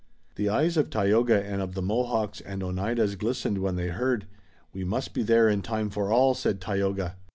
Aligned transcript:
The 0.35 0.49
eyes 0.49 0.77
of 0.77 0.89
Tayoga 0.89 1.45
and 1.45 1.61
of 1.61 1.75
the 1.75 1.81
Mohawks 1.83 2.41
and 2.41 2.63
Oneidas 2.63 3.13
glistened 3.13 3.59
when 3.59 3.75
they 3.75 3.89
heard. 3.89 4.25
"We 4.73 4.83
must 4.83 5.13
be 5.13 5.21
there 5.21 5.47
in 5.47 5.61
time 5.61 5.91
for 5.91 6.09
all," 6.11 6.33
said 6.33 6.59
Tayoga. 6.59 7.17